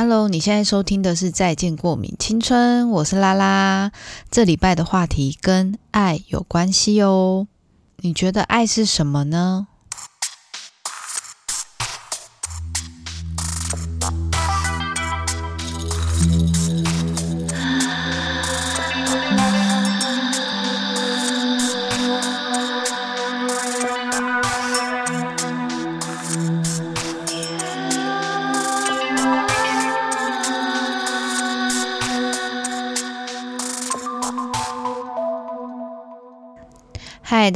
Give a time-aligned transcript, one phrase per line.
[0.00, 3.90] Hello，你现在收听的是《再见过敏青春》，我是拉拉。
[4.30, 7.48] 这礼拜的话题跟爱有关系哦。
[7.96, 9.66] 你觉得爱是什么呢？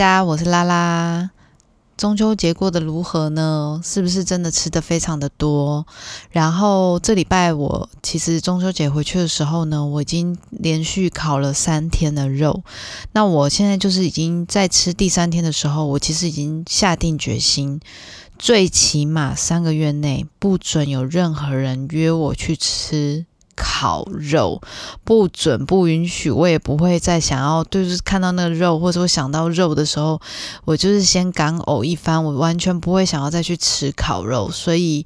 [0.02, 1.30] 大家，我是拉拉。
[1.97, 3.80] 中秋节过得如何呢？
[3.84, 5.87] 是不是真的吃的非常的多？
[6.33, 12.65] 然后这礼拜我其实中秋节回去的时候呢，我已经连续烤了三天的肉。
[13.12, 17.79] 那我现在就是已经在吃第三天的时候，我其实已经下定决心，
[18.37, 23.24] 最起码三个月内不准有任何人约我去吃。
[23.55, 24.61] 烤肉
[25.05, 30.21] 不准不允许，我也不会再想要，就是看到那个肉，或者我想到肉的时候，
[30.65, 34.51] 我就是先干呕一番，我完全不会想要再去吃烤肉。
[34.51, 35.04] 所以，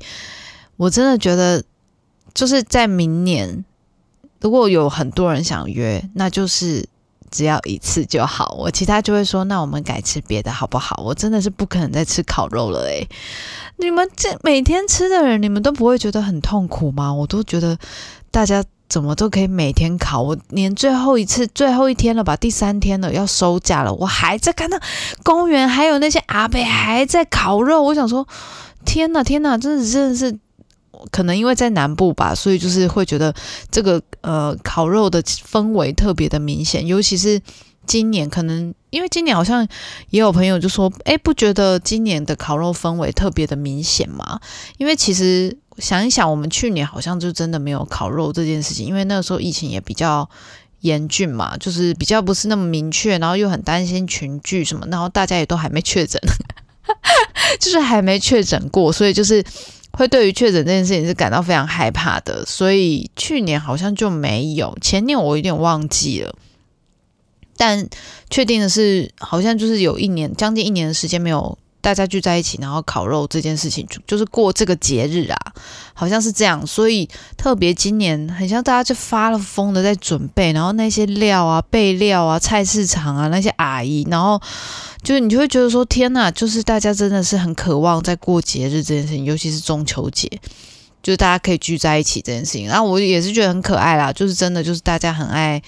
[0.77, 1.65] 我真的觉得，
[2.34, 3.65] 就是在明年，
[4.41, 6.89] 如果有很多人想约，那就是
[7.31, 8.55] 只要一次就好。
[8.59, 11.03] 我其他就会说，那我们改吃别的好不好？
[11.05, 13.09] 我真的是不可能再吃烤肉了诶。
[13.78, 17.12] 你们这每天吃的人，你们都不会觉得很痛苦吗？
[17.12, 17.77] 我都觉得。
[18.37, 24.78] 大家怎么都可以每天烤，我连最后一次最后一天了吧，第三天了要收假了，我还在看到
[25.23, 28.28] 公园还有那些阿伯还在烤肉，我想说
[28.84, 30.39] 天呐天呐，真的真的是
[31.11, 33.34] 可能因为在南部吧，所以就是会觉得
[33.70, 37.41] 这个呃烤肉的氛围特别的明显，尤其是
[37.87, 39.67] 今年可能因为今年好像
[40.11, 44.41] 也有朋友就说，哎，不觉得今年的烤肉氛围特别的明显吗？
[44.78, 45.56] 因为其实。
[45.78, 50.27] 想一想，我们去年好像就真的没有烤肉这件事情，因为那个时候疫情也比较
[50.81, 56.19] 严峻嘛，就是比较不是那么明确，然后又很担心群聚什么，然后大家也都还没确诊，
[57.61, 59.44] 就是还没确诊过，所以就是
[59.93, 66.34] 会对于确诊这件事情是感到非常害怕的，所以去年好像就没有，前年我有点忘记了，
[67.56, 67.89] 但
[68.31, 71.56] 确定的是，好像就是有一年将近一年的时间没有。
[71.78, 75.39] 大家聚在一起，然后烤肉这件事情，就就是过这个节日啊，
[75.94, 76.67] 好像是这样。
[76.67, 84.41] 所以特别今年，很像大家就发了疯的在准备，然后那些料啊、备料啊、菜市场啊那些阿姨，然后
[85.05, 90.28] 就是你就会觉得说，天呐，就是大家真的是很渴望在过节日这件事情，尤其是中秋节，
[91.05, 92.67] 就是大家可以聚在一起这件事情。
[92.67, 95.62] 然后我也是觉得很可爱啦，就是真的就是大家很爱。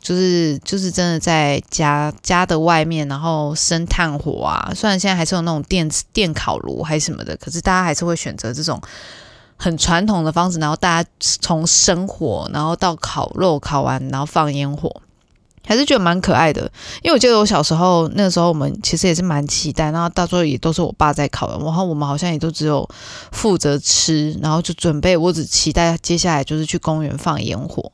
[0.00, 4.72] 就是就是真的在家家的外面，然后生炭火啊。
[4.74, 8.80] 虽然现在还是有那种电电烤炉还是什么的，可是大家还是会选择这种
[9.58, 10.58] 很传统的方式。
[10.58, 15.02] 然后大家从生火，然后到烤肉，烤完然后放烟火，
[15.66, 16.62] 还是觉得蛮可爱的。
[17.02, 19.90] 因为我记得我小时候那个时候，我们其实也是蛮期待。
[19.90, 22.88] 然后到最后也都是我爸在烤，然后我们好像也都只有
[23.32, 25.14] 负责吃，然后就准备。
[25.14, 27.92] 我只期待接下来就是去公园放烟火，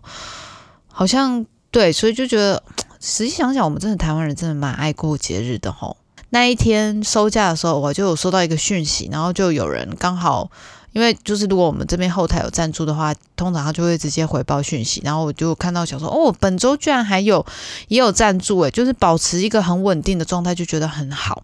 [0.87, 1.45] 好像。
[1.77, 2.63] 对，所以就觉得，
[3.03, 5.99] 实际想想，我们真的台湾人真的蛮爱过节日的吼。
[6.31, 10.51] 那一天收假的时候，我就有收到一个讯息，然后就有人刚好，
[10.95, 15.03] 因为就是如果我们这边后台有赞助的话，通常他就会直接回报讯息。
[15.05, 17.45] 然后我就看到想说，哦，本周居然还有
[17.89, 21.43] 也有赞助诶，就是保持一个很稳定的状态，就觉得很好。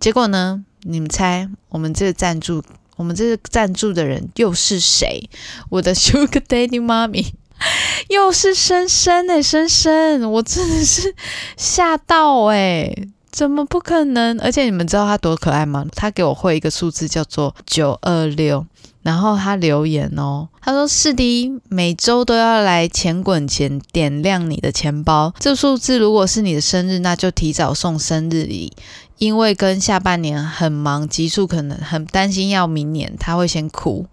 [0.00, 2.60] 结果呢，你们猜我们这个赞助，
[2.96, 5.30] 我们这个赞助的人又是谁？
[5.68, 7.34] 我的 Sugar Daddy 妈咪。
[8.08, 11.14] 又是深深哎，深深，我真的是
[11.56, 12.92] 吓到哎，
[13.30, 14.38] 怎么不可能？
[14.40, 15.84] 而且你们知道他多可爱吗？
[15.94, 18.66] 他给我会一个数字叫做九二六，
[19.02, 25.32] 然后他留言哦，他说是的，每周都要来钱滚钱，点亮你的钱包。
[25.38, 28.72] 这数字如果是你的生日，那就提早送生日礼。
[29.20, 34.06] 因为跟下半年很忙，急速可能很担心要明年，他会先哭。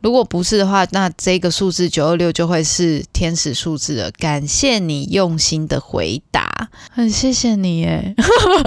[0.00, 4.10] 如果不是的话，那这个数字九二六就会是天使数字了。
[4.10, 8.12] 感谢你用心的回答，很谢谢你耶。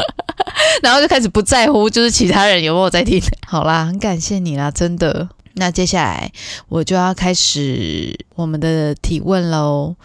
[0.81, 3.21] 然后就开始不在乎，就是其他人有没有在听。
[3.45, 5.27] 好啦，很感谢你啦，真的。
[5.56, 6.31] 那接下来
[6.69, 9.98] 我就要开始我们的提问喽。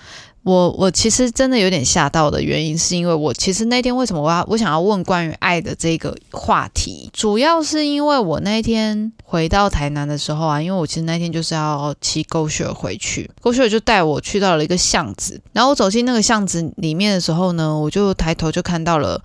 [0.47, 19.21] 我我其实真的有点吓到的原因，是因为我其实那天为什么我要我想要问关于爱的这个话题，主要是因为我那天回到台南的时候啊，因为我其实那天就是要骑狗血回去，狗血就带我去到了一个巷子，然后我走进那个巷子里面的时候呢，我就抬头就看到了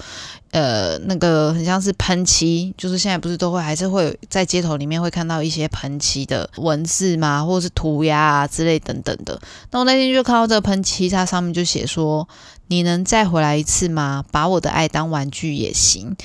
[0.52, 9.40] 呃，那个很像是喷漆，就是现在不是都会还是会在街头里面会看到一些喷漆的文字嘛，或者是涂鸦啊之类等等的。
[9.72, 12.28] 那我那天就看到这个喷漆，它上面就写说
[12.68, 14.24] ：“你能再回来一次吗？
[14.32, 16.16] 把我的爱当玩具也行。”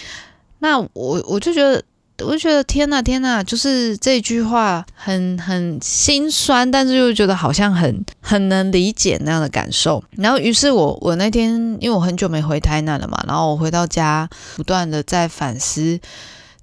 [0.60, 1.82] 那我我就觉得。
[2.24, 10.02] 我就觉得天呐天呐，就是这句话很很心酸，但是又觉得好像很很能理解那样的感受。
[10.12, 16.00] 然后，于是我我那天因为我很久没回台南了嘛，然后我回到家，不断的在反思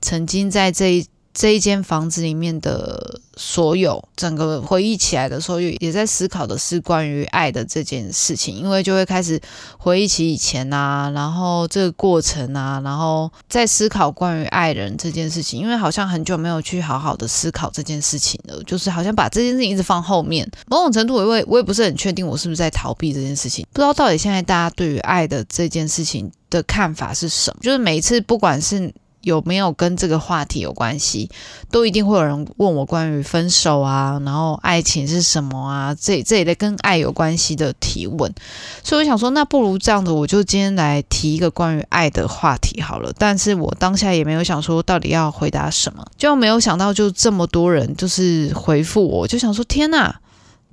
[0.01, 1.05] 曾经在这一。
[1.33, 9.41] 这一间房子里面的所有，整个回忆起来的时候，也也在思考的是关于爱的这件事情，因为就会开始
[9.79, 28.93] 回忆起以前啊，然后这个过程啊，然后在思考关于爱人这件事情，因为好像很久没有去好好的思考这件事情了，就是好像把这件事情一直放后面，某种程度我也我也不是很确定我是不是在逃避这件事情，不知道到底现在大家对于爱的这件事情的看法是什么，就是每一次不管是。
[29.23, 31.29] 有没有跟这个话题有关系？
[31.71, 35.95] 都一定会有人问我关于分手啊，然后爱情是什么啊？
[35.99, 38.31] 这这一类跟爱有关系的提问。
[38.83, 43.11] 所以我想说，那不如这样子，我就今天来提一个关于爱的话题好了。
[43.17, 50.19] 但是我当下也没有想说到底要回答什么，就没有想到就这么多人就是回复我，就想说天哪！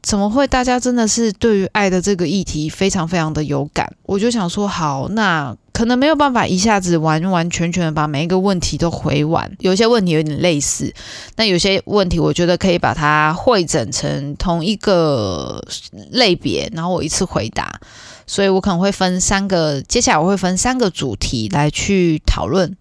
[0.02, 0.46] 怎么会？
[0.46, 3.94] 大家真的是对于爱的这个议题非常非常的有感。
[4.04, 9.50] 我就想说，好，那可能没有办法一下子完完全全的把每一个问题都回完。
[9.60, 10.92] 有些问题有点类似，
[11.36, 15.62] 那有些问题我觉得可以把它汇整成同一个
[16.10, 17.80] 类别，然后我一次回答。
[18.26, 22.76] 所以我可能会分三个，接下来我会分三个主题来去讨论。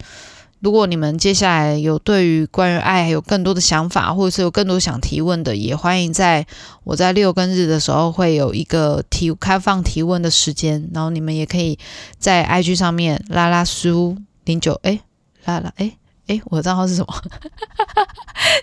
[0.62, 6.46] 如果你们接下来有对于关于爱有更多的想法，或者是有更多想提问的，也欢迎在
[6.84, 11.80] 我在六跟日的时候会有一个提开放提问的时间，然后你们也可以
[12.18, 15.00] 在 IG 上面拉拉苏零九哎
[15.46, 15.94] 拉拉哎。
[16.30, 17.08] 哎，我的账号是什么？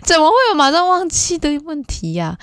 [0.05, 2.39] 怎么会有马上忘记的问题呀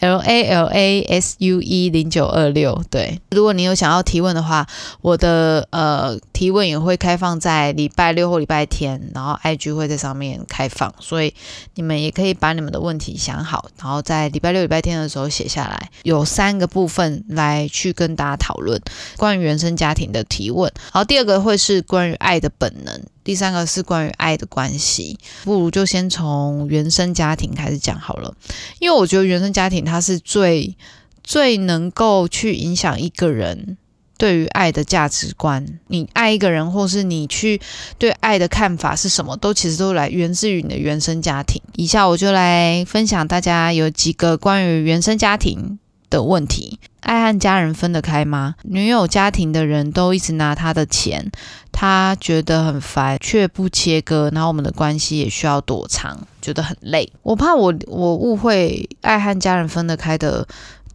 [0.00, 2.82] ？L A L A S U E 零九二六。
[2.90, 4.66] 对，如果你有想要提问的话，
[5.00, 11.32] 我的呃提问也会开放在礼拜六或礼拜天，然后 IG 会在上面开放，所以
[11.76, 15.90] 你们也可以把你们的问题想好，然后在礼拜六、礼拜天的时候写下来。
[16.02, 18.80] 有三个部分来去跟大家讨论
[19.16, 20.70] 关于原生家庭的提问。
[20.90, 23.00] 好，第二个会是关于爱的本能。
[23.24, 28.34] 第三个是关于爱的关系，不如就先从原生家庭开始讲好了，
[28.78, 30.76] 因为我觉得原生家庭它是最
[31.22, 33.78] 最能够去影响一个人
[34.18, 35.66] 对于爱的价值观。
[35.88, 37.60] 你爱一个人，或是你去
[37.98, 41.62] 对爱的看法是什么，都其实都来源自于你的原生家庭。
[41.76, 45.78] 以下我就来分享大家有几个关于原生家庭。
[46.10, 48.54] 的问题，爱和家人分得开吗？
[48.62, 51.32] 女友家庭的人都一直拿他的钱，
[51.76, 57.12] 他觉得很烦，却不切割，然后我们的关系也需要躲藏，觉得很累。
[57.24, 60.46] 我怕我我误会爱和家人分得开的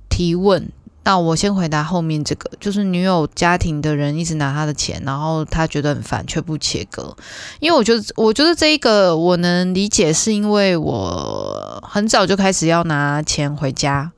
[0.07, 0.71] 提问，
[1.03, 7.13] 那我先回答后面这个，就是女友家庭的人一直拿他的钱，然后他觉得很烦，却不切割。
[7.59, 14.09] 因为我觉得，我觉得这一个我能理解，是因为我很早就开始要拿钱回家。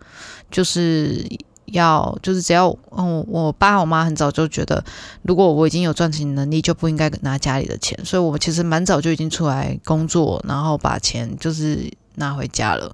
[0.51, 1.25] 就是
[1.71, 4.83] 要，就是只要，嗯，我爸我妈很早就觉得，
[5.21, 12.93] 如果我已经有赚钱能力，就不应该拿家里的钱，所以我其实蛮早就已经出来工作，然后把钱就是拿回家了。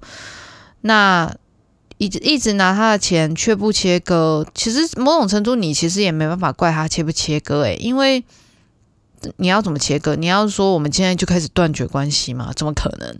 [0.82, 1.34] 那
[1.98, 8.22] 一直 一直拿他的钱却不切割，其实某种程度你其实也没办法怪他切不切割，诶，因为
[9.38, 10.14] 你要怎么切割？
[10.14, 12.52] 你要说我们现在就开始断绝关系吗？
[12.54, 13.16] 怎么可能？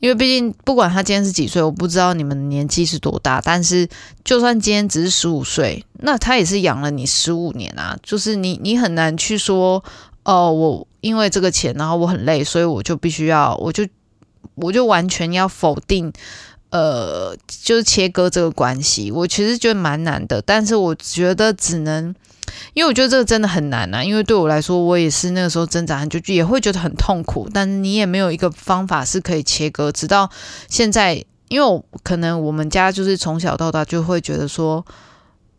[0.00, 3.40] 因为毕竟，不管他今天是几岁，我不知道你们年纪是多大。
[3.42, 3.88] 但是，
[4.24, 7.96] 就算今天只是十五岁，那他也是养了你十五年啊。
[8.02, 9.82] 就是你，你很难去说，
[10.24, 13.86] 哦，我因为这个钱，然后我很累，所以我就必须要，我就，
[14.56, 16.12] 我就完全要否定，
[16.76, 19.10] 呃，就是切割这个关系。
[19.10, 22.14] 我其实觉得蛮难的，但是我觉得只能。
[22.74, 27.48] 因为我觉得这个真的很难啊，因为对我来说，我也是那个时候挣扎很久，也会觉得很痛苦。
[27.52, 30.30] 但是你也没有一个方法是可以切割，直到
[30.68, 34.84] 现在，因为我可能我们家就是从小到大就会觉得说，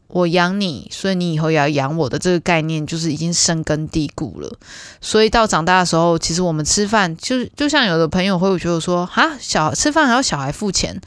[0.07, 4.57] 我养你，所以你以后也要养我的这个概念，就是已经深根蒂固了。
[5.01, 10.99] 所以到长大的时候，其实我们吃饭，就是就像有的朋友会觉得说，哈，小吃饭还要小孩付钱。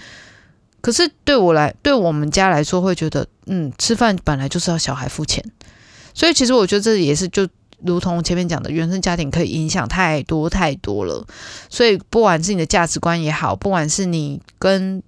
[0.82, 5.44] 可是对我来，对我们家来说，会觉得，嗯，吃饭本来就是要小孩付钱。
[6.14, 7.46] 所以其实我觉得这也是就
[7.84, 11.26] 如同前面讲的，原生家庭可以影响太多太多了。
[11.68, 15.02] 所以不管是你的价值观也好，不管是你跟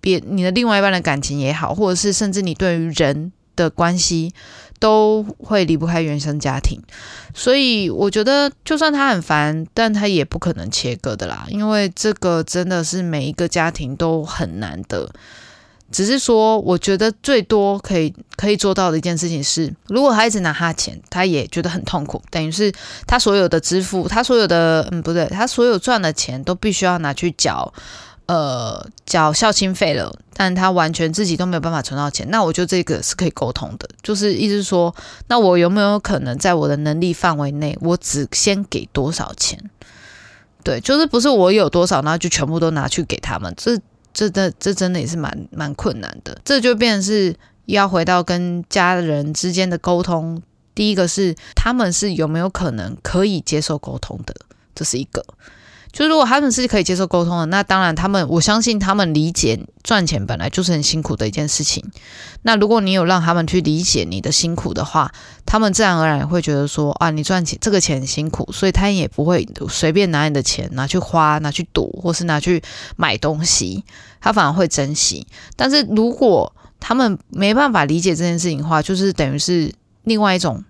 [0.00, 3.32] 别你的另外一半的感情也好，或者是甚至你对于人。
[3.56, 4.32] 的关系
[4.78, 6.80] 都会离不开原生家庭，
[7.34, 15.10] 所以我觉得就算他很烦，但他也不可能切割的啦，因为这个真的是每一个家庭都很难的。
[15.92, 22.72] 只是说，我觉得最多可以可以做到的一件事情是，如果他一直拿他钱，他也觉得很痛苦，等于是
[23.06, 27.74] 他所有的支付，他所有的嗯不对，他所有赚的钱都必须要拿去缴
[28.30, 32.24] 呃缴孝亲费了，但他完全自己都没有办法存到钱。
[32.30, 34.94] 那我觉得这个是可以沟通的，就是意思说，
[35.26, 39.58] 那我有没有可能在我的能力范围内，我只先给多少钱？
[40.62, 43.76] 对，就是不是我有多少，然后就全部都拿去给他们，这。
[44.12, 47.32] 这的这真的也是蛮蛮困难的，这就变成是
[47.66, 50.42] 要回到跟家人之间的沟通。
[50.74, 54.34] 第一个是他们是有没有可能可以接受沟通的，
[54.74, 55.24] 这是一个。
[55.92, 61.84] 就如果他们是可以接受沟通的，那当然他们，我相信他们理解赚钱本来就是很辛苦的一件事情。
[62.42, 65.12] 那如果你有让他们去理解你的辛苦的话，
[65.44, 72.62] 他们自然而然也会觉得说啊，你赚钱这个钱辛苦，所以他也不会随便拿你的钱拿去花、拿去赌，或是拿去
[72.96, 73.84] 买东西，
[74.20, 75.26] 他反而会珍惜。
[75.56, 80.64] 但是如果他们没办法理解这件事情的话，就是等于是另外一种。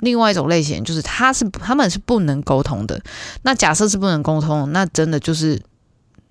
[0.00, 3.00] 另外一种类型就是他是他们是不能沟通的。
[3.42, 5.60] 那假设是不能沟通，那真的就是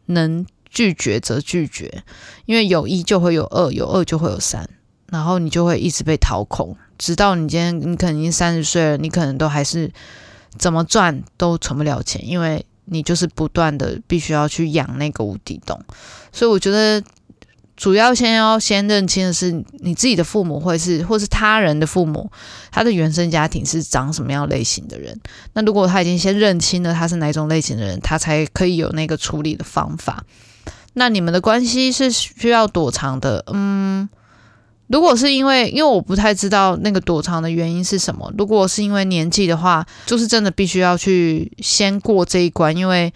[0.07, 2.03] 能拒绝则拒绝，
[2.45, 4.69] 因为有一就会有二，有二就会有三，
[5.09, 9.91] 然后你就会一直被掏空，直到你今天你可能已经三十岁了，你可能都还是
[10.57, 15.81] 怎么赚都存不了钱，因为你就是不断的必须要去养那个无底洞。
[16.31, 17.03] 所以我觉得。
[17.77, 22.29] 主要先要先认清的是你自己的父母，或是或是他人的父母，
[22.71, 25.17] 他的原生家庭是长什么样类型的人。
[25.53, 30.23] 那如果他已经先认清了他是哪种类型的人，他才可以有那个处理的方法。
[30.93, 34.09] 那你们的关系是需要躲藏的，嗯，
[34.87, 38.33] 如果是因为因为我不太知道那个躲藏的原因是什么。
[38.35, 43.13] 如果是因为年纪的话，就是真的必须要去先过这一关，因为。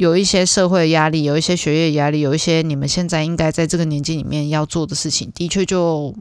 [0.00, 6.14] 有一些社会压力，有一些学业压力，有一些你们现在应该在这个年纪里面要做的事情，的确就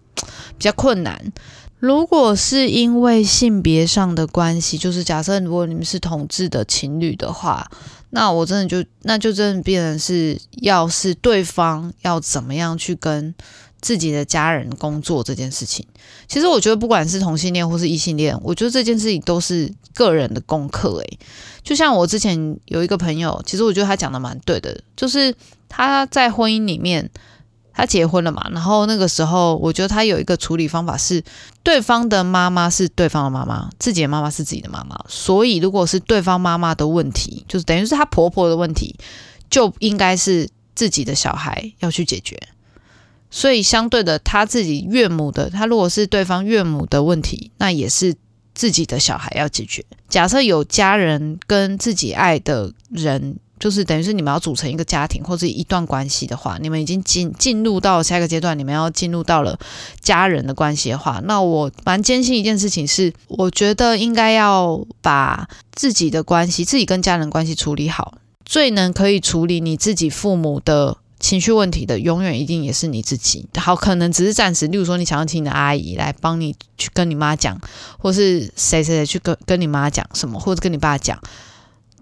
[0.58, 1.32] 比较困难。
[1.80, 7.72] 如果是因为性别上的关系，就是假设如果你们是同志的情侣的话，
[8.10, 13.34] 那我真的就那就真的变成是要是对方要怎么样去跟。
[13.82, 15.86] 自己的家人工作这件事情，
[16.28, 20.98] 其实我觉得不管是同性恋或是异性恋，我觉得这件事情都是个人的功课。
[20.98, 21.20] 诶，
[21.64, 25.34] 就像我之前有一个朋友，其实我觉得他讲的蛮对的，就是
[25.68, 27.10] 他在婚姻里面，
[27.74, 31.24] 他结婚了嘛，然后那个时候，我觉得他有一个处理方法是，
[31.64, 38.94] 对方的妈妈是对方的妈妈，自己的妈妈是自己的妈妈，所以如果是对方妈妈的问题，就是等于是他婆婆的问题，
[39.50, 42.38] 就应该是自己的小孩要去解决。
[43.32, 48.16] 所以，相对的，他自己岳母的，他如果是对方岳母的问题，那也是
[48.56, 49.86] 自己的小孩要解决。
[50.08, 59.60] 假设有家人跟自己爱的人，就是等于是你们要组成一个家庭或者一段关系的话，你们已经进进入到下一个阶段，你们要进入到了
[60.02, 70.98] 家人的关系的话，那我蛮坚信一件事情是，我觉得应该要把自己的关系，自己跟家人关系处理好，最能可以处理你自己父母的。
[71.20, 74.68] 情绪问题的永远一定也是你自己，好，可能只是暂时。
[74.68, 77.60] 例如说，你想要请你的阿姨来帮你去跟你妈讲，
[77.98, 81.22] 或是谁谁谁去跟跟你妈讲什么，或者跟你爸讲，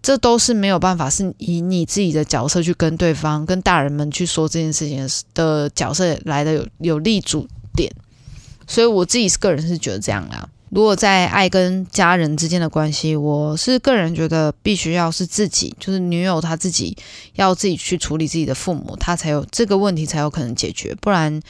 [0.01, 7.91] 这都是没有办法是以你自己的角色去跟对方、跟大人们去说这件事情的角色来的有有立足点。
[8.67, 10.47] 所以我自己是个人是觉得这样啊。
[10.69, 16.95] 如果在爱跟家人之间的关系，我是个人觉得必须要是自己，就是女友她自己
[17.35, 21.41] 要自己去处理自己的父母，她才有这个问题才有可能解决，不然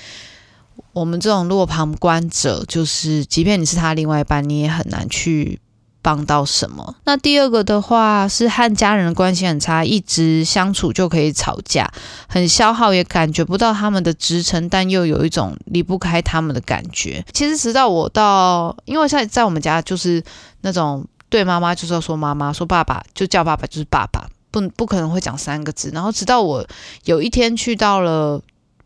[0.94, 5.60] 我们这种落旁观者，就是即便你是他另外一半，你也很难去。
[6.08, 6.96] 帮到什么？
[7.04, 11.92] 那第二个的话是和家人的关系很差，一直相处就可以吵架，
[12.30, 17.26] 很消耗，也感觉不到他们的支撑，但又有一种离不开他们的感觉。
[17.34, 20.24] 其实直到我到，因为在在我们家就是
[20.62, 25.92] 那种对妈妈就是要说妈妈，说爸爸就叫爸爸就是爸爸，不不可能会讲三个字。
[25.94, 26.66] 然后直到我
[27.04, 28.42] 有一天去到了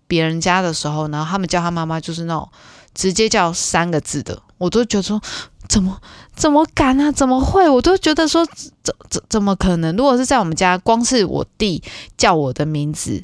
[0.07, 2.49] 别人家的时候，然后他们叫他妈妈就是那种
[2.95, 5.21] 直接叫三个字的，我都觉得说。
[5.69, 6.01] 怎么
[6.41, 7.12] 怎么敢啊？
[7.12, 7.69] 怎么会？
[7.69, 8.43] 我都觉得说
[8.81, 9.95] 怎怎怎么可能？
[9.95, 11.83] 如果是在我们家，光是我弟
[12.17, 13.21] 叫我的名字，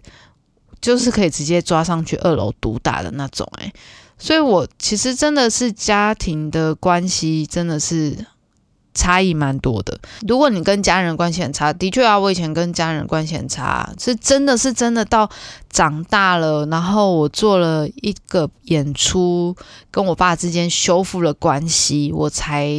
[0.79, 3.51] 就是可以直接抓上去二楼毒打的那种。
[3.57, 3.73] 诶，
[4.19, 8.15] 所以我其实真的是家庭的关系，真的是
[8.93, 9.99] 差异蛮多的。
[10.27, 15.27] 如果你跟家人关系很差，的确啊，我以前跟家人关系很差，是真的是真的到
[15.71, 19.55] 长大了，然后我做了一个演出，
[19.89, 22.71] 跟我爸之间修复了关系，我才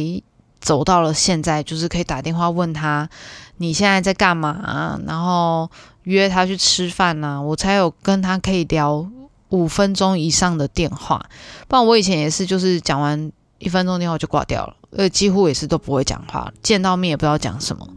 [0.59, 3.09] 走到了现在，就是可以打电话问他
[3.57, 5.69] 你现在在干嘛，然后
[6.03, 9.05] 约他去吃饭呐，我才有跟他可以聊
[9.49, 11.25] 五分钟以上的电话，
[11.67, 14.75] 不然我以前也是，就是讲完一分钟电话就挂掉了。
[14.95, 17.87] 呃，几乎也是都不会讲话，见到面也不知道讲什么。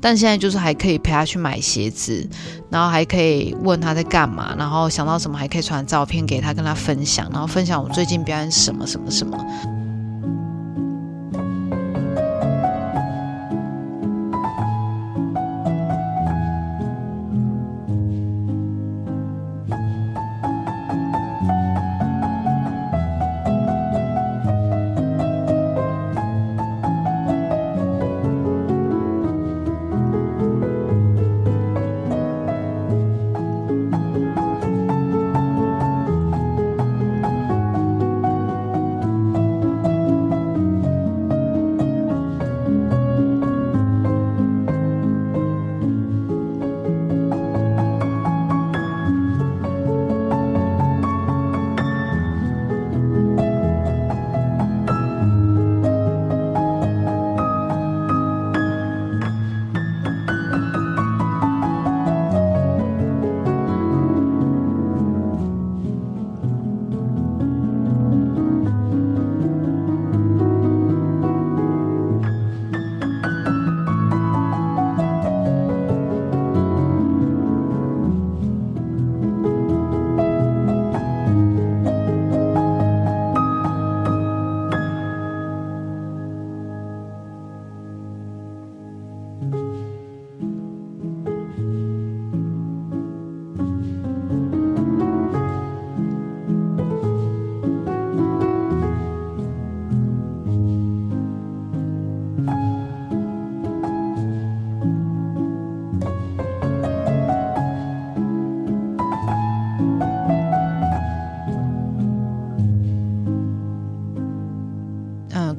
[0.00, 2.28] 但现在就是还可以陪他去买鞋子，
[2.70, 9.75] 然后还可以问他在干嘛，然后想到什么还可以传照片给他，跟他分享，然后分享我最近表演什么什么什么。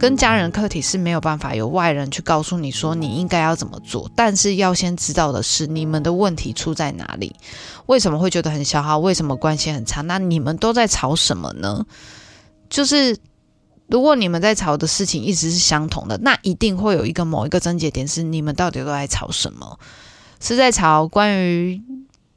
[0.08, 7.36] 跟家人课题是没有办法有外人去告诉你说你应该要怎么做，但是要先知道的是你们的问题出在哪里，
[7.88, 10.00] 为什么会觉得很消耗，为什么关系很差？
[10.00, 11.86] 那你们都在吵什么呢？
[12.70, 13.18] 就是
[13.88, 19.78] 如果你们在吵的事情一直是相同的，那一定会有一个某一个症结点是你们到底都在吵什么？
[20.40, 21.82] 是在吵关于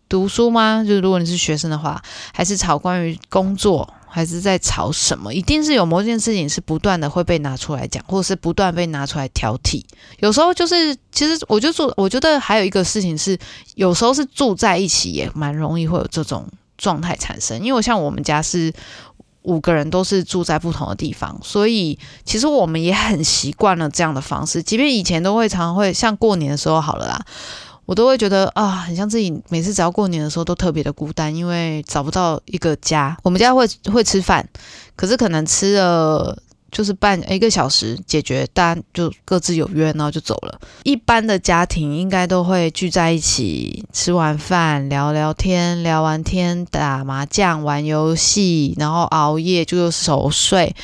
[0.08, 0.82] 读书吗？
[0.82, 2.02] 就是如果你是学生的话，
[2.34, 3.94] 还是吵关于工作？
[4.10, 5.32] 还是在吵什么？
[5.32, 9.84] 一定是有某件事情是不断的会被拿出来讲，或者是不断被拿出来挑剔。
[10.18, 13.38] 有时候就是，其实我就住，我觉得还有一个事情是，
[13.76, 16.44] 有时候是住在一起也蛮容易会有这种
[16.76, 17.62] 状态产生。
[17.62, 18.72] 因为像我们家是
[19.42, 24.62] 五个人都是住在不同的地方，所以其实我们也很习惯了这样的方式。
[24.62, 27.24] 即便以前都会常会像过年的时候好了啦。
[27.90, 33.16] 我都会觉得啊，很像自己每次只要过年的时候都特别的孤单，因为找不到一个家。
[33.24, 34.48] 我们家会会吃饭，
[34.94, 40.60] 可是可能吃了就是半一个小时解决，大家就各自有约，然后就走了。
[40.84, 50.76] 一般的家庭应该都会聚在一起，吃完饭聊聊天，聊完天打麻将、玩游戏，然后熬夜就熟睡。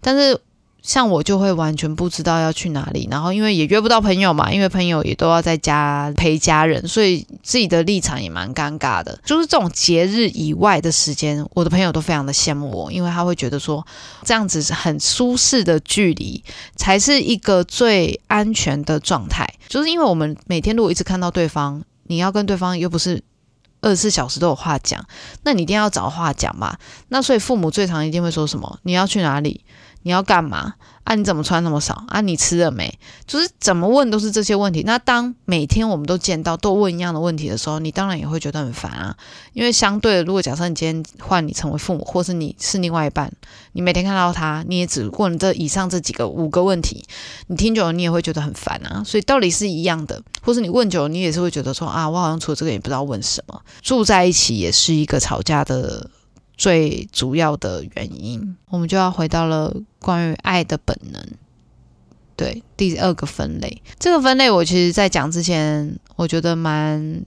[0.00, 0.40] 但是。
[0.84, 9.18] 像我就会完全不知道要去哪里，然后因为也约不到朋友嘛，因为朋友也都要在家陪家人，所以自己的立场也蛮尴尬的。
[9.24, 13.84] 就是这种节日以外的时间，我的朋友都非常的羡慕我，因为他会觉得说
[14.22, 16.44] 这样子很舒适的距离
[16.76, 19.48] 才是一个最安全的状态。
[19.66, 23.24] 就是因为我们每天如果一直看到对方，你要跟对方又不是
[23.80, 25.02] 二十四小时都有话讲，
[25.44, 26.76] 那你一定要找话讲嘛。
[27.08, 28.78] 那所以父母最常一定会说什么？
[28.82, 29.64] 你要去哪里？
[30.04, 31.14] 你要干嘛啊？
[31.14, 32.20] 你怎么穿那么少啊？
[32.20, 32.98] 你吃了没？
[33.26, 34.82] 就是怎么问都是这些问题。
[34.84, 39.16] 那当每天我们都见到都问一样的问题的时候，你当然也会觉得很烦啊。
[39.54, 43.32] 因为相对的，如果假设你今天换你成为父母，或是你是另外一半，
[43.72, 47.02] 你每天看到他，你也只问这以上这几个五个问题，
[47.46, 49.02] 你听久了你也会觉得很烦啊。
[49.04, 53.58] 所以道理是一样的，或是你问久了，你也是会觉得说啊，我好像除了这个也不知道问什么。
[53.80, 56.10] 住在一起也是一个吵架的。
[56.56, 61.22] 最主要的原因，我们就要回到了关于爱的本能。
[62.36, 67.24] 对，第二个分类，这个分类我其实在讲之前，我觉得蛮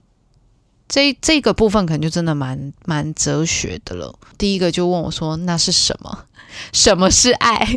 [0.86, 4.14] 这这个部分可能就真的蛮蛮哲学的了。
[4.36, 6.26] 第一个就问我说：“那是什么？
[6.72, 7.66] 什么是爱？”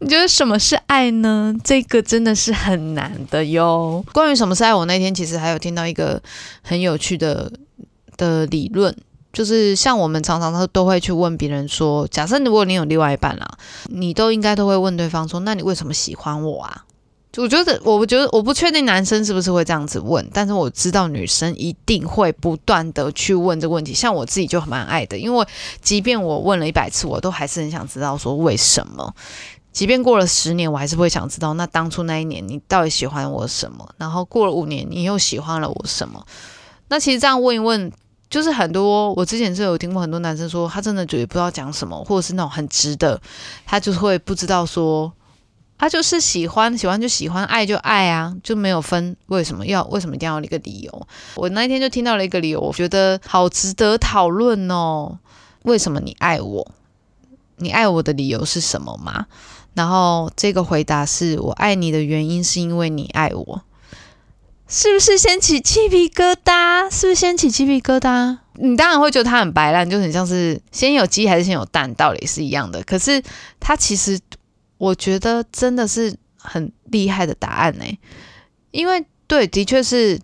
[0.00, 1.54] 你觉得什么是爱呢？
[1.62, 4.02] 这个真的是很难的哟。
[4.12, 6.22] 关于什么是爱，我那天其实还有听到一个
[6.62, 7.52] 很有趣的
[8.18, 8.94] 的理论，
[9.32, 13.48] 就是像我们常常都都会去问别人说，假设如果你有另外一半啦，
[13.86, 16.84] 你都应该都会问对方说，那你为什么喜欢我啊？
[17.36, 23.94] 我觉得，我觉得我不确定男生是不是会这样子问，但是我知道女生一定会不断的去问这个问题。
[23.94, 25.46] 像我自己就蛮爱的，因为
[25.80, 29.14] 即便我问了一百次，我都还是很想知道说为什么。
[29.70, 33.88] 即便过了十年，我还是会想知道，那当初那一年你到底喜欢我什么？
[33.98, 36.26] 然后过了五年，你又喜欢了我什么？
[36.88, 37.92] 那其实这样问一问，
[38.30, 43.20] 就是很多我之前是有听过很多男生说，他真的觉得不知道讲什么，或者是那种很直的，
[43.64, 45.12] 他就会不知道说。
[45.80, 51.06] 他就是喜欢，喜欢就喜欢，爱就爱啊，就没有分为什么要，为什么一定要一个理由。
[51.36, 55.20] 我那一天就听到了一个理由，我觉得好值得讨论哦。
[55.62, 56.68] 为什么你爱我？
[57.58, 59.26] 你爱我的理由是什么吗？
[59.74, 63.62] 然后这个回答是我爱你的原因是因为你爱我，
[64.68, 66.88] 是不是掀起鸡皮疙瘩？
[66.88, 68.38] 是不是掀起鸡皮疙瘩？
[68.54, 72.82] 你当然会觉得它很白烂，就很像是先有鸡还是先有蛋，道理是一样的。
[72.84, 73.22] 可是
[73.58, 74.20] 它其实。
[74.80, 77.84] 我觉得真的是很厉害的答案呢，
[78.70, 80.16] 因为对，的确是，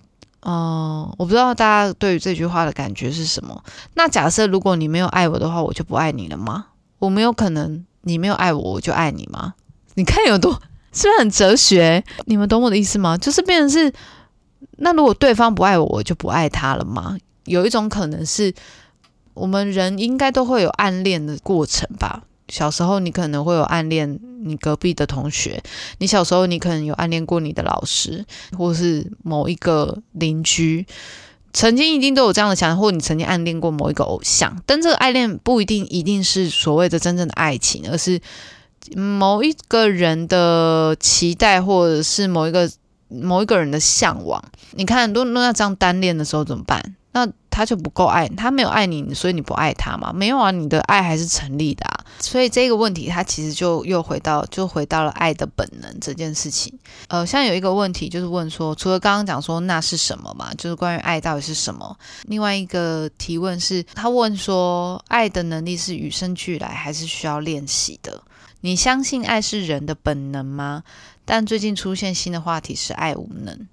[0.42, 3.64] 嗯，我不知道大家对于这句话的感觉是什么。
[3.94, 6.66] 那假设如果你没有爱我的话，我就不爱你了吗？
[7.00, 9.54] 我没有可能，你没有爱我，我就爱你吗？
[9.94, 10.52] 你看有多
[10.92, 12.04] 是不是很哲学？
[12.26, 13.18] 你们懂我的意思吗？
[13.18, 13.92] 就是变成是，
[14.78, 17.16] 那如果对方不爱我，我就不爱他了吗？
[17.44, 18.54] 有一种可能是，
[19.34, 22.24] 我们人应该都会有暗恋的过程吧。
[22.48, 25.62] 小时候你可能会有暗恋你隔壁的同学，
[25.98, 28.24] 你小时候你可能有暗恋过你的老师，
[28.58, 30.86] 或是某一个邻居，
[31.54, 34.62] 曾经一定都有这样的想法，或你曾经暗恋过某一个偶像。
[34.66, 38.20] 但这个爱恋不一定一定是所谓的真正的爱情，而是
[38.94, 42.70] 某一个人的期待，或者是某一个
[43.08, 44.42] 某一个人的向往。
[44.72, 46.96] 你看，如果那这样单恋的时候怎么办？
[47.16, 50.12] 那他就不够爱，他没有爱你，所以你不爱他吗？
[50.12, 52.04] 没有啊，你的爱还是成立的啊。
[52.18, 56.76] 所以这个问题，他其实就又回到，就回到了爱的本能这件事情。
[57.06, 61.96] 呃，像有一个问题，就是问说，除了刚刚讲说那是什么嘛，就是关于爱到底是什么？
[62.24, 68.20] 另外一个提问是，他问说，爱的能力是与生俱来，还是需要练习的？
[68.62, 70.82] 你相信爱是人的本能吗？
[71.24, 73.66] 但最近出现新的话题是爱无能。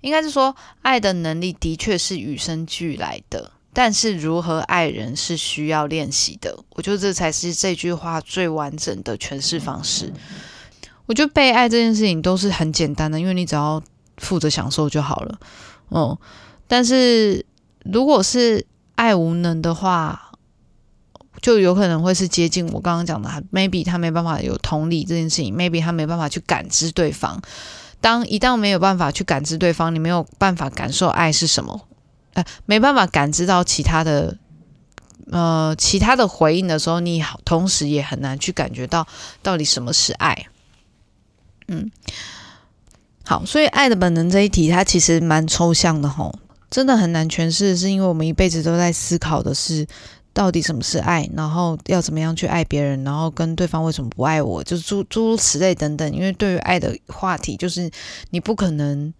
[0.00, 6.58] 应该是说，爱的能力的确是与生俱来的，但是如何爱人是需要练习的。
[6.70, 10.10] 我觉得这才是这句话最完整的诠释方式。
[11.04, 13.82] 我觉得被爱这件事情都是很简单的，因为你只要
[14.16, 15.38] 负责享受就好了。
[15.90, 16.16] 嗯，
[16.66, 17.44] 但是
[17.84, 18.64] 如果是
[18.94, 20.29] 爱无能的话，
[21.40, 27.40] 就有可能会是接近我刚刚讲的，maybe 他没办法有同理这件事情，maybe 他没办法去感知对方。
[28.00, 31.88] 当一旦没有办法去感知对方，你没有办法感受爱是什么，
[32.34, 34.36] 呃，没办法感知到其他的，
[35.30, 39.06] 呃，其他的回应的时候，你同时也很难去感觉到
[39.42, 40.46] 到底什么是爱。
[41.68, 41.90] 嗯，
[43.24, 46.34] 好，所以爱的本能这一题，它其实蛮抽象的吼，
[46.70, 49.86] 真的很难诠释，是因为我们一辈子都在思考的是。
[50.32, 51.28] 到底什么是爱？
[51.34, 53.02] 然后要怎么样去爱别人？
[53.04, 54.62] 然后跟对方为什么不爱我？
[54.62, 56.12] 就是诸诸如此类等等。
[56.12, 57.90] 因为对于爱的话题，就是
[58.30, 59.12] 你不可能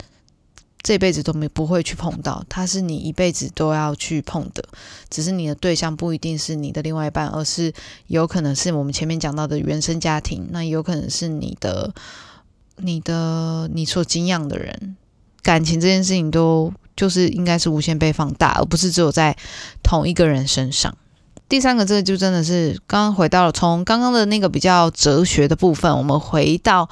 [0.83, 4.65] 这辈子都没不会去碰到，它是你一辈子都要去碰的。
[5.11, 7.73] 只是你的对象不一定是你的另外一半，而是
[8.07, 11.93] 有可能是我们前面讲到的原生家庭，那有可能是你的、
[12.77, 14.97] 你的、你所敬仰的人。
[15.43, 19.35] 感情这件事情都就是应该是无限被放大，而不是只有在
[19.83, 20.95] 同一个人身上。
[21.49, 26.91] 第三个，这个就真的是刚刚回到了从刚刚的那个比较哲学的部分，我们回到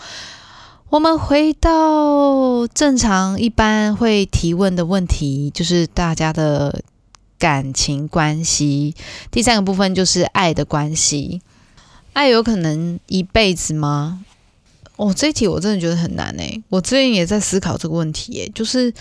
[0.89, 6.83] 我们回到正常一般会提问的问题，就是大家的
[7.39, 8.95] 感情关系。
[9.31, 11.43] 第三个部分就是爱的关系，
[12.15, 14.25] 爱有可能一辈子吗？
[14.97, 16.61] 哦，这一题我真的觉得很难诶。
[16.71, 18.93] 我最近也在思考这个问题，诶，就是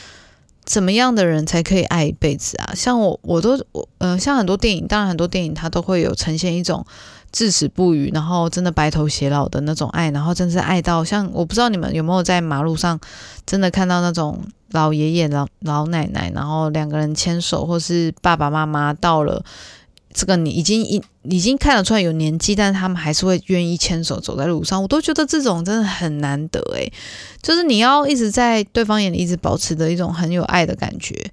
[0.67, 2.75] 怎么样的人才可以爱一辈子啊？
[2.75, 6.85] 像我，我都我呃，像很多电影，当然很多电影它都会有呈现一种
[7.31, 12.99] 至死不渝，然后真的白头偕老的那种爱，然后真是爱到像我不知道你们有没有在马路上
[13.45, 19.41] 真的看到那种老爷爷、老老奶奶，然后两个人牵手，或是爸爸妈妈到了。
[20.17, 26.91] 这个你已经已已经看得出来有年纪，但是他们还是会愿意牵手走在路上，我都觉得这种真的很难得诶，
[27.43, 31.31] 就是你要一直在对方眼里一直保持着一种很有爱的感觉，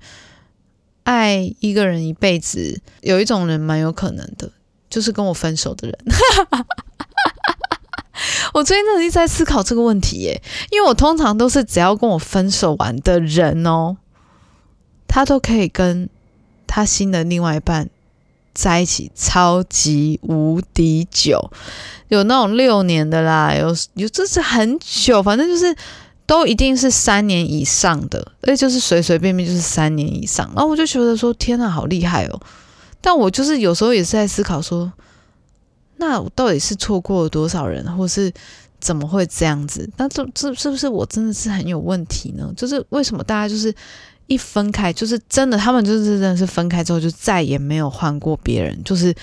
[1.05, 4.53] 爱一个人一辈子，有一种人蛮有可能的，
[4.91, 5.99] 就是跟我分手的人。
[8.53, 13.97] 我最近真的一直在思考这个问题耶，因为我通常都是只要跟我分手完的人哦，
[15.09, 16.11] 他都可以跟
[16.67, 17.89] 他新的另外一半
[18.55, 21.51] 在一起超级无敌久，
[22.09, 25.77] 有那种六年的啦，有有这是很久，反正就是
[26.25, 32.41] 都一定是三年以上的，而且就是随随便便就是三年以上，然后我就觉得说天呐，好厉害哦！
[33.01, 34.93] 但我就是有时候也是在思考说。
[35.97, 38.31] 那我到底是错过了多少人，或是
[38.81, 39.89] 怎么会这样子？
[39.97, 42.53] 那这这是不是我真的是很有问题呢？
[42.57, 43.73] 就是为什么大家就是
[44.27, 49.15] 一分开，就是真的他们就是真的是分开之后就再也没有换过别人，就是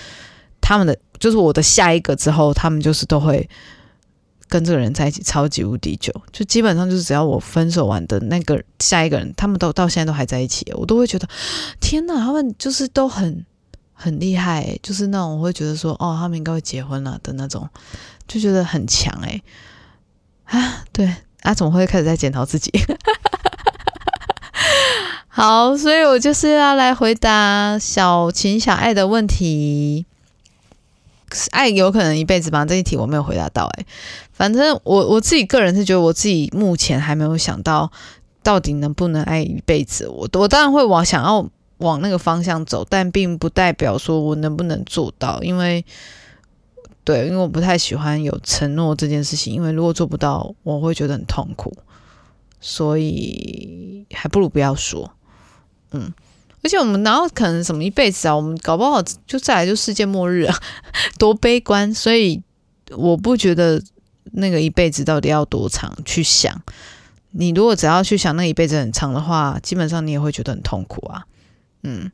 [0.60, 3.50] 他们的就是我的下一个之后，他们就是都会
[4.48, 11.28] 跟这个人在一起超级无敌久，就基本上就是只要我分手完的那个下一个人，他们都到现在都还在一起，我都会觉得
[11.80, 13.46] 天哪，他们就是都很。
[14.04, 17.70] 很厉害，就是那种我会觉得说，哦，他们应该会结婚了的那种，
[18.28, 19.40] 就觉得很强哎
[20.46, 21.06] 啊，对
[21.42, 22.72] 啊，怎么会开始在检讨自己？
[25.28, 30.06] 好，所以我就是要来回答小情小爱的问题。
[31.52, 32.66] 爱有可能一辈子吗？
[32.66, 33.86] 这一题我没有回答到哎。
[34.32, 37.92] 反正我我自己个人是觉得，我自己目前还没有想到
[38.44, 40.08] 到底能不能爱一辈子。
[40.08, 41.50] 我我当然会往想要。
[41.82, 45.84] 往那个方向走，但并不代表说我能不能做到，因为
[47.04, 51.76] 对，因为我不太喜欢有承诺这件事情，因为如果做不到，我会觉得很痛苦，
[52.62, 55.12] 所以还不如不要说。
[55.92, 56.14] 嗯，
[56.64, 58.36] 而且我们哪有可能什么一辈子啊？
[58.36, 60.58] 我们搞不好就再来就世界末日啊，
[61.20, 61.94] 多悲观！
[61.94, 62.42] 所以
[62.96, 63.84] 我不觉得
[64.32, 66.62] 那个一辈子到底要多长去想。
[67.32, 71.26] 你如果只要去想那一辈子很长的话，基本上你也会觉得很痛苦啊。
[71.84, 72.12] 嗯，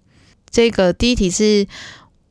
[0.50, 1.68] 这个第一题是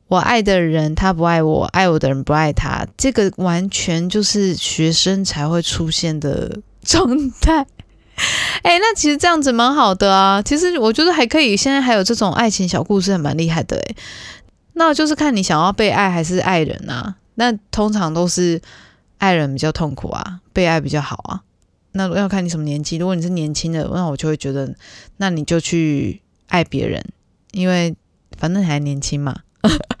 [0.07, 7.65] 我爱的人他不爱我，爱我的人不爱他，这个完全就是学生才会出现的状态。
[8.63, 10.41] 哎，那其实这样子蛮好的啊。
[10.41, 13.77] 其实我觉得还可以，现在还有这种爱情小故事，还蛮厉害的。
[13.77, 13.95] 哎，
[14.73, 17.15] 那就是看你想要被爱还是爱人啊。
[17.35, 18.59] 那通常都是
[19.19, 21.41] 爱人比较痛苦啊，被爱比较好啊。
[21.93, 22.97] 那要看你什么年纪。
[22.97, 24.75] 如果你是年轻的，那我就会觉得，
[25.17, 27.03] 那你就去爱别人。
[27.51, 27.95] 因为
[28.37, 29.35] 反正还年轻嘛，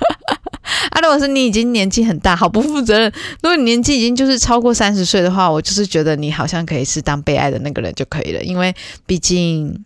[0.97, 3.11] 啊，如果是你已经年纪很大，好不负责任。
[3.43, 9.85] 如果你年纪已经就是超过三十岁的话，我就是觉得你好像可以是当被爱的那个人就可以了，因为毕竟，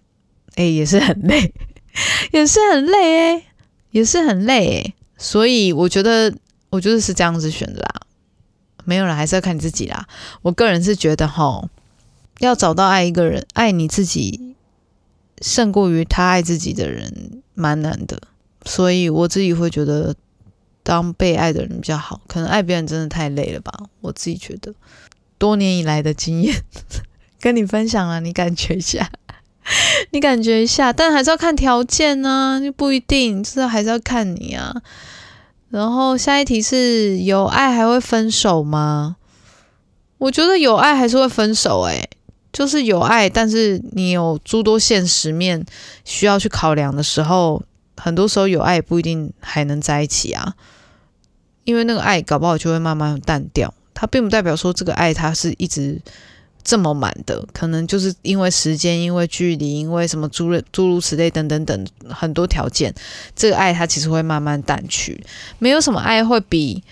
[0.56, 1.52] 哎，也是很累，
[2.32, 3.44] 也是很累哎，
[3.92, 6.34] 也是很累哎，所以我觉得，
[6.70, 8.02] 我觉得是这样子选的啦。
[8.86, 10.08] 没有了，还是要看你自己啦。
[10.42, 11.68] 我个人是觉得哈，
[12.40, 14.56] 要找到爱一个人，爱你自己。
[15.44, 18.22] 胜过于他爱自己的人蛮难的，
[18.64, 20.14] 所以我自己会觉得
[20.84, 22.22] 当被爱的人比较好。
[22.28, 23.72] 可能爱别人真的太累了吧？
[24.02, 24.74] 我自己觉得，
[25.38, 26.56] 多年以来的经验
[27.40, 29.10] 跟你分享了，你感觉一下，
[30.12, 34.74] 你感觉一下，但还是要看条件呢，就不一定，就是还是要看你啊。
[35.70, 39.16] 然后下一题是有爱还会分手吗？
[40.18, 42.10] 我觉得有爱还是会分手，诶。
[42.54, 45.66] 就是有爱，但是你有诸多现实面
[46.04, 47.64] 需要去考量的时候，
[47.98, 50.56] 很多时候有爱不一定还能在一起啊。
[51.64, 56.02] 因为那个爱搞不好就会慢慢淡掉，它并不代表说这个爱它是一直
[56.64, 62.94] 这么满的，可能就是因为时间、因为距离、因为什么诸诸如此类等等等很多条件，
[63.36, 65.24] 这个爱它其实会慢慢淡去。
[65.60, 66.84] 没有什么爱会比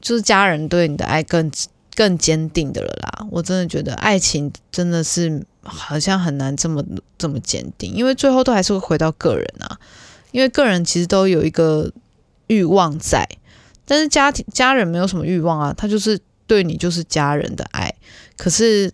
[0.00, 1.50] 就是家人对你的爱更。
[1.96, 3.26] 更坚定的了啦！
[3.30, 6.82] 我真的觉得爱情真的是好像很难这么
[7.18, 9.76] 这么坚定，因为最后都还是会回到个人啊。
[10.32, 11.90] 因为个人其实都有一个
[12.46, 13.28] 欲望在，
[13.84, 17.94] 但是家庭家人没有什么欲望啊，他就是对你就是家人的爱。
[18.36, 18.90] 可是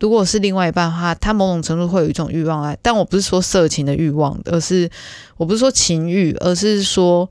[0.00, 4.90] 如果是另外一半的话，他某种程度会有一种欲望爱，但我不是说色情的欲望，而是
[5.36, 7.30] 我不是说情欲，而是说。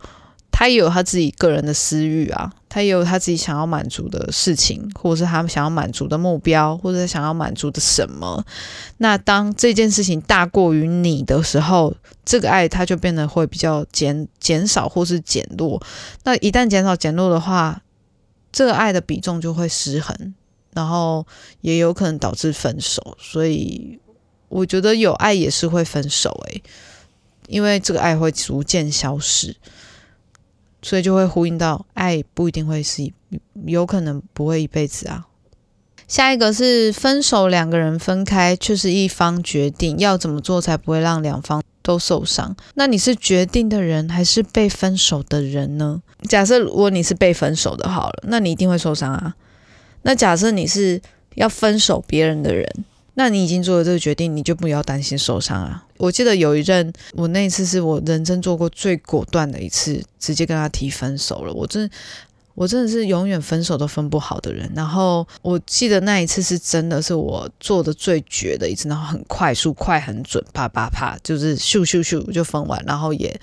[0.52, 8.44] 他也有他自己个人的私欲啊，他也有他自己想要满足的事情，或者是他想要满足的目标，或者想要满足的什么。
[8.98, 15.80] 那当这件事情大过于你的时候，这个爱它就变得会比较减减少或是减弱。
[16.24, 17.84] 那一旦减少减弱的话，
[18.52, 20.34] 这个爱的比重就会失衡，
[20.74, 21.24] 然后
[21.62, 23.16] 也有可能导致分手。
[23.20, 24.00] 所以
[24.50, 26.64] 我觉得有爱也是会分手诶，
[27.48, 29.56] 因为这个爱会逐渐消失。
[30.88, 33.12] 所以就会呼应到，爱不一定会是，
[33.66, 35.28] 有可能不会一辈子啊。
[36.08, 42.56] 下一个是分手，两个人分开却是一方决定，要怎么做才不会让两方都受伤？
[42.76, 46.02] 那你是决定的人还是被分手的人呢？
[46.30, 49.36] 假设如果你是被分手的，好了，那你一定会受伤啊。
[50.04, 51.02] 那假设你是
[51.36, 52.66] 要分手别人的人，
[53.20, 55.84] 那你已经做了这个决定，你就不要担心受伤啊。
[55.98, 61.52] 我记得有一任，我那一次是我人生做过最果断的一次，直接跟他提分手了。
[61.52, 61.90] 我真，
[62.54, 64.72] 我真的是永远分手都分不好的人。
[64.76, 73.42] 然后我记得那一次是真的是我做的最绝的一次，然后很快速、快很准，啪啪啪，就是咻咻咻就分完，然后也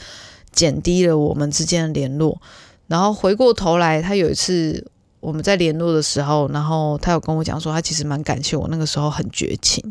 [0.52, 2.40] 减低了我们之间的联络。
[2.86, 4.86] 然后回过头来，他有一次
[5.24, 9.82] 我们在联络的时候，然后他有跟我讲说，他其实蛮感谢我那个时候很绝情。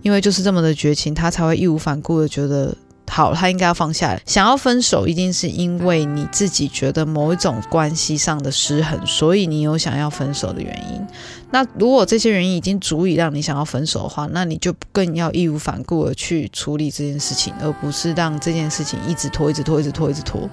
[0.00, 2.74] 因为就是这么的绝情，他才会义无反顾的觉得
[3.08, 4.18] 好，他应该要放下。
[4.24, 11.06] 想要分手，一定是因为你自己觉得某一种关系上的失衡，所以你有想要分手的原因。
[11.50, 20.48] 那如果这些原因已经足以让你想要分手的话，那你就更要义无反顾的去处理这件事情，而不是让这件事情一直拖、一直拖、一直拖、一直拖。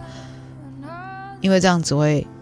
[1.39, 2.27] 因为这样只会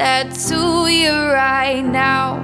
[0.00, 2.40] That to you right now?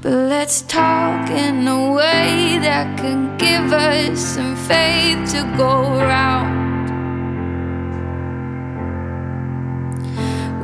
[0.00, 6.86] But let's talk in a way that can give us some faith to go around.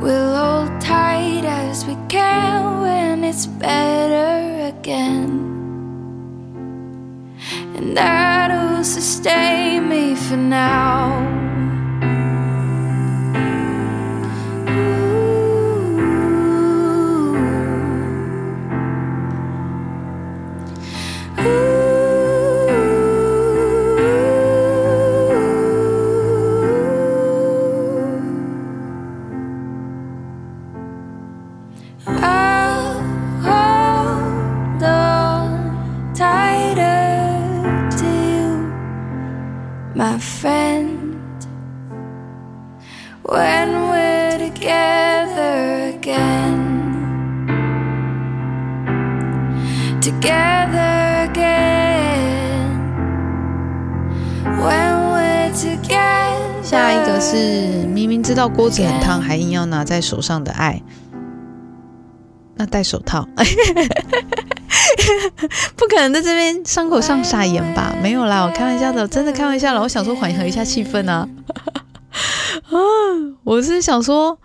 [0.01, 5.27] We'll hold tight as we can when it's better again.
[7.75, 11.48] And that'll sustain me for now.
[58.29, 60.79] 知道锅子很烫，还硬要拿在手上的爱。
[62.57, 63.27] 那戴手套，
[65.75, 67.95] 不可能在这边伤口上撒盐吧？
[68.03, 69.81] 没有啦，我开玩笑的，真的开玩笑了。
[69.81, 71.27] 我想说缓和一下气氛啊。
[72.69, 72.77] 啊，
[73.43, 74.37] 我是想说，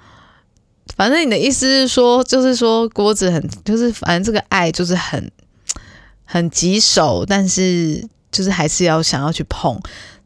[0.96, 5.30] 反正你的意思是说，就是说锅子很，就是反正这个爱就是很。
[6.26, 9.78] 很棘手，但是就是还是要想要去碰，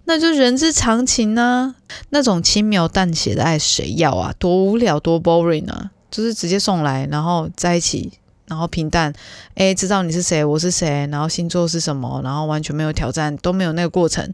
[0.08, 1.74] 那就人之常情呢。
[2.08, 4.34] 那种轻描淡写的爱谁要啊？
[4.38, 5.90] 多无聊，多 boring 啊！
[6.10, 8.10] 就是直接送来，然后在一起，
[8.46, 9.12] 然后平淡。
[9.56, 14.32] 诶，知道你是谁，我是谁，然后星座是什么，然后完全没有挑战，都没有那个过程。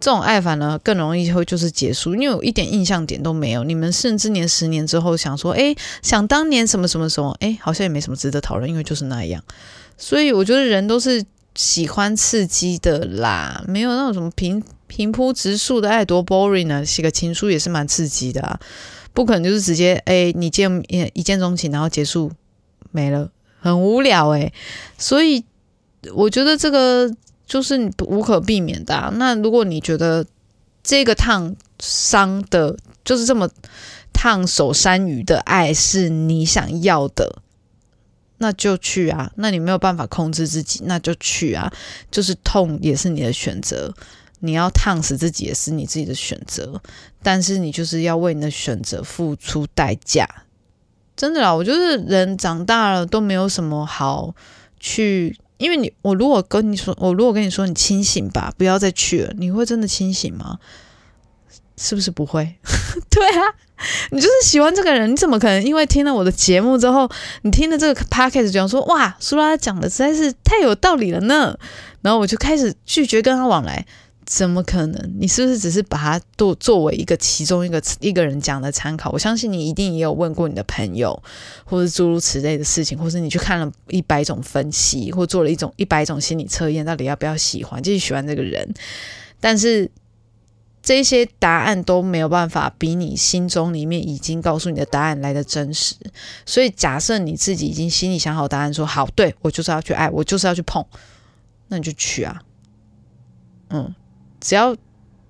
[0.00, 3.62] 这种爱反而更容易会就是结束，因为我一点印象点都没有。
[3.62, 9.42] 你们甚至年十年之后想说，诶，想当年什么什么什么，诶，好像也没什么值得讨论，因为就是那样。
[9.98, 11.22] 所以我觉得人都是
[11.54, 14.62] 喜欢刺激的啦，没有那种什么平
[14.94, 16.86] 平铺直述的爱多 boring 呢。
[16.86, 18.60] 写个情书也是蛮刺激的啊，
[19.12, 20.70] 不可能就是直接哎你见
[21.14, 22.30] 一见钟情然后结束
[22.92, 23.28] 没了，
[23.60, 24.52] 很无聊哎。
[24.96, 25.44] 所以
[26.12, 27.12] 我觉得这个
[27.44, 29.12] 就是无可避免的。
[29.16, 30.24] 那如果你觉得
[30.84, 33.50] 这个烫伤的，就是这么
[34.12, 37.40] 烫手山芋的爱是你想要的。
[38.38, 39.30] 那就去啊！
[39.36, 41.72] 那你没有办法控制自己，那就去啊！
[42.10, 43.94] 就是痛也是你的选择，
[44.44, 46.80] 你要烫死自己也是你自己的选择，
[47.22, 50.28] 但是你就是要为你的选择付出代价。
[51.16, 54.34] 真的啦，我就是人长大了都没有什么好
[54.78, 60.58] 去，因为你我如果跟你说，我如果跟你说你清醒吧，不要再去了，你会真的清醒吗？
[61.76, 62.54] 是不是不会？
[63.10, 63.42] 对啊，
[64.10, 67.10] 你就是喜欢这个人，你怎么可能因为听了我的节目之后，
[67.42, 71.58] 你听了这个 podcast 讲说哇，苏拉讲的实在是太有道理了呢？
[72.02, 73.86] 然后我就开始拒绝跟他往来，
[74.26, 75.14] 怎么可能？
[75.18, 79.10] 你是不是只是把它作作为一个其中一个一个人讲的参考？
[79.10, 81.22] 我相信你一定也有问过你的朋友，
[81.64, 88.72] 或者诸如此类的事情，或是你去看了一百种分析，或做了一种一百种心理测验，到底要不要喜欢，就是喜欢这个人，
[89.40, 89.90] 但是。
[90.86, 95.94] 这些答案都没有办法比你心中里面已经告诉你的答案来的真实。
[96.44, 100.84] 所以，假设你自己已经心里想好答案，说好，对我就是要去爱，我就是要去碰，
[101.68, 102.42] 那你就去啊。
[103.70, 103.94] 嗯，
[104.44, 104.76] 只要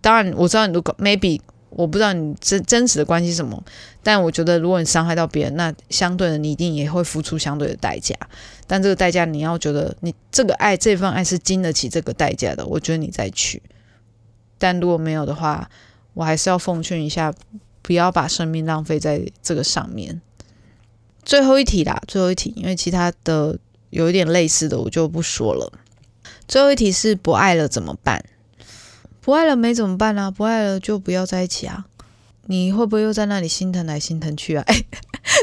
[0.01, 1.41] 当然我知道你如果 maybe
[1.71, 3.63] 我不知道你真真实的关系什么，
[4.03, 8.15] 但我觉得如果你伤害到别人，那相对的你一定也会付出相对的代价。
[8.67, 13.63] 但这个代价你要觉得你这个爱这份爱是经得起这个代价的，我觉得你再去。
[14.59, 15.71] 但如果没有的话，
[16.15, 17.33] 我还是要奉劝一下，
[17.83, 20.21] 不要把生命浪费在这个上面。
[21.25, 23.59] 最后一题啦，最后一题，因为其他的
[23.91, 25.73] 有一点类似的，我就不说了。
[26.47, 28.25] 最后一题是不爱了怎么办？
[29.25, 30.31] 不爱了没怎么办呢？
[30.31, 31.87] 不爱了就不要在一起啊！
[32.47, 34.63] 你会不会又在那里心疼来心疼去啊？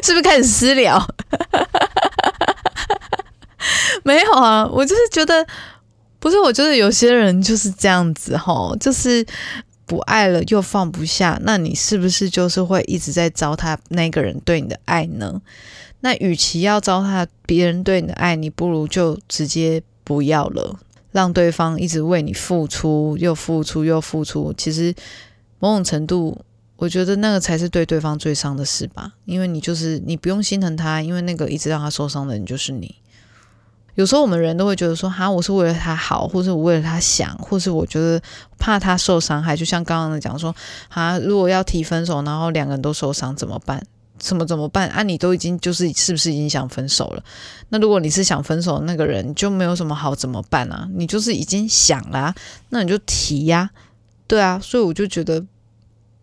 [0.03, 1.03] 是不是开始私聊？
[4.03, 5.45] 没有啊，我就是觉得。
[6.19, 9.25] 不是，我觉得有些人就是这样子哈，就是
[9.87, 15.41] 不爱了又放不下，那你是不是就是会一直在糟蹋那个人对你的爱呢？
[16.01, 20.77] 那与其要糟蹋别人对你的爱，你不如就直接不要了，
[21.11, 24.53] 让对方一直为你付出，又付出又付出。
[24.57, 24.93] 其实
[25.59, 26.39] 某种程度，
[26.77, 32.95] 我觉得那个才是对对方最伤的事吧，因为你就是你不用心疼他，因为那个一直让他受伤的人就是你。
[33.95, 38.21] 有时候我们人都会觉得说，哈，我是为了他好，或是我为了他想，或是我觉得
[38.57, 39.55] 怕他受伤害。
[39.55, 40.55] 就像刚刚的讲说，
[40.87, 43.85] 哈，如果要提分手，然后两个人都受伤怎么办？
[44.21, 44.87] 怎么怎么办？
[44.89, 47.23] 啊，你都已经就是是不是已经想分手了？
[47.69, 50.87] 那如果你是想分手的那个人，就没有什么好怎么办啊？
[50.93, 52.33] 你就是已经想了，
[52.69, 53.71] 那你就提呀，
[54.27, 54.59] 对啊。
[54.61, 55.43] 所以我就觉得，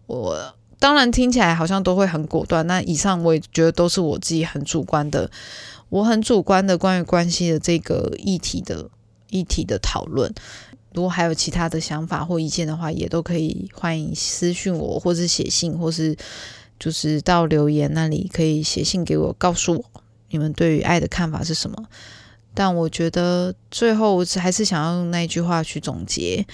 [0.07, 2.65] 我当然听起来好像都会很果断。
[2.69, 5.29] 那以上我也觉得都是我自己很主观的。
[5.89, 8.89] 我很主观的关于关系的这个议题的
[9.31, 10.33] 议题的讨论，
[10.93, 16.15] 如果还有其他的想法或意见的话，也都可以欢迎私讯我，或是写信，或是
[16.79, 21.77] 就是到留言那里可以写信给我，告诉我你们对于爱的看法是什么。
[22.55, 26.47] 但我觉得最后我还是想要用那句话去总结。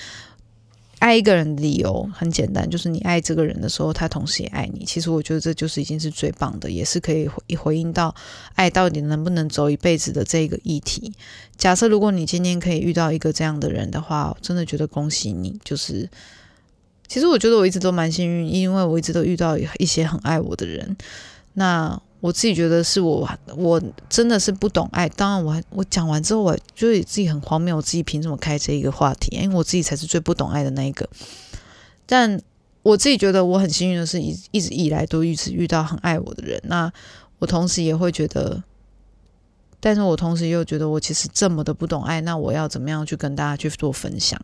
[1.00, 4.86] 爱一个人的理由很简单，就是你爱这个人的时候，他同时也爱你。
[4.86, 8.14] 其实我觉得这就是已经是最棒的，也是可以回回应到
[8.54, 11.12] 爱到底能不能走一辈子的这个议题。
[11.58, 15.60] 假设如果你今天可以遇到一个这样的人的话，真的觉得恭喜你。
[15.62, 16.08] 就是，
[17.14, 20.96] 其实我觉得我一直都蛮幸运，因为我一直都遇到一些很爱我的人。
[21.52, 25.08] 那我自己觉得是我，我真的是不懂爱。
[25.10, 27.76] 当然，我我讲完之后，我觉得自己很荒谬。
[27.76, 29.36] 我自己凭什么开这一个话题？
[29.36, 31.08] 因为我自己才是最不懂爱的那一个。
[32.04, 32.42] 但
[32.82, 36.60] 我自己觉得我很幸运的是，一一直以来都一直遇到很爱我的人。
[36.64, 36.92] 那
[37.38, 38.60] 我同时也会觉得，
[39.78, 42.20] 但是我同时又觉得我其实这么的不懂爱。
[42.22, 44.42] 那我要怎么样去跟大家去做分享？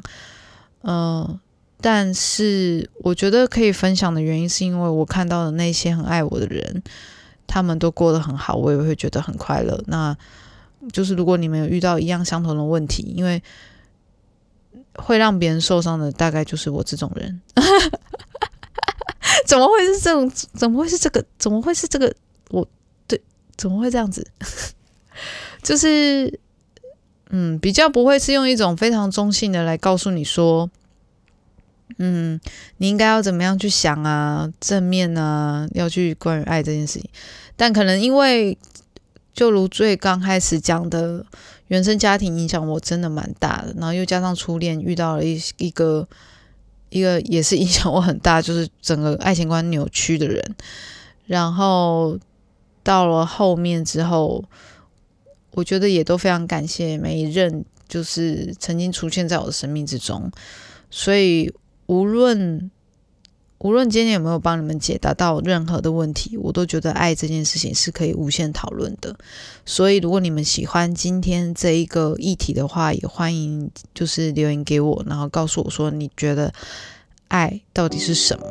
[0.83, 1.41] 嗯，
[1.81, 6.83] 但是我觉得可以分享的原因，是因为我看到的那些很爱我的人。
[7.53, 9.83] 他们都过得很好，我也会觉得很快乐。
[9.89, 10.17] 那
[10.93, 13.43] 就是如果你们有遇到一样相同的问题，因为
[14.95, 17.41] 会让别人受伤的，大概就是我这种人。
[19.49, 20.31] 怎么会是这种？
[20.55, 21.25] 怎么会是这个？
[21.41, 22.15] 怎么会是这个？
[22.51, 22.65] 我
[23.09, 23.21] 对，
[23.57, 24.25] 怎么会这样子？
[25.61, 26.39] 就是，
[27.31, 30.71] 嗯，比较不会是用一种非常中性的来告诉你说。
[31.99, 32.41] 嗯，
[32.79, 34.51] 你应该要怎么样去想啊？
[34.61, 37.11] 正面啊，要去关于爱这件事情。
[37.57, 38.57] 但可能因为，
[39.35, 41.25] 就如最刚开始讲的，
[41.69, 43.75] 原生家庭影响我真的蛮大的。
[43.77, 46.09] 然后又加上初恋遇到了一一个
[46.89, 50.43] 一个也是影响我很大，就是整个爱情观扭曲的人。
[51.27, 52.19] 然后
[52.83, 54.43] 到了后面之后，
[55.53, 60.31] 我觉得也都非常感谢每一任，就是曾经出现在我的生命之中，
[60.91, 61.53] 所以。
[61.91, 62.71] 无论
[63.59, 69.17] 无论今天有没有帮你们解答到任何的问题，我都觉得爱这件事情是可以无限讨论的。
[69.67, 76.53] 所以，如果你们喜欢今天这一个议题的话，也欢迎就是留言给我，然后告诉我说你觉得
[77.27, 78.47] 爱到底是什么？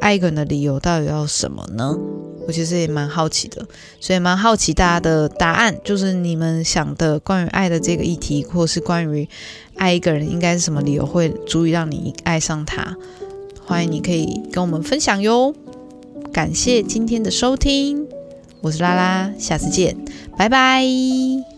[0.00, 1.98] 爱一个人的理由到底要什么呢？
[2.46, 3.66] 我其实也蛮好奇的，
[4.00, 9.28] 所以蛮好奇大家的答案，就是你们想的关于爱的这个议题，或是关于
[9.76, 12.96] 爱一个人应该是什么理由会足以让你爱上他？
[13.64, 15.54] 欢迎你可以跟我们分享哟。
[16.32, 18.06] 感谢今天的收听，
[18.60, 19.96] 我是拉拉，下次见，
[20.36, 21.53] 拜拜。